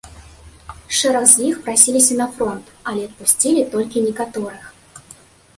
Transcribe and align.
Шэраг 0.99 1.25
з 1.33 1.49
іх 1.49 1.59
прасіліся 1.67 2.17
на 2.21 2.27
фронт, 2.37 2.65
але 2.93 3.01
адпусцілі 3.11 3.67
толькі 3.77 4.07
некаторых. 4.07 4.61